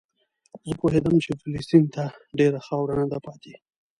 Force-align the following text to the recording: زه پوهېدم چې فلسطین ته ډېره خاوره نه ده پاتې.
زه 0.67 0.73
پوهېدم 0.79 1.15
چې 1.23 1.31
فلسطین 1.41 1.83
ته 1.93 2.03
ډېره 2.37 2.59
خاوره 2.65 2.93
نه 3.01 3.05
ده 3.11 3.17
پاتې. 3.25 3.53